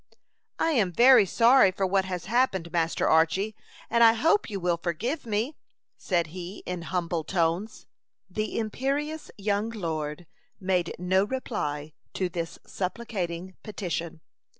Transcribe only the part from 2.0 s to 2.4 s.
has